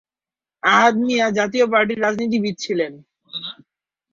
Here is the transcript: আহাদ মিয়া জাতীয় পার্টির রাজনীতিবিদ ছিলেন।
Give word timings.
আহাদ 0.63 0.95
মিয়া 0.99 1.27
জাতীয় 1.37 1.65
পার্টির 1.67 2.01
রাজনীতিবিদ 2.01 2.55
ছিলেন। 2.59 2.93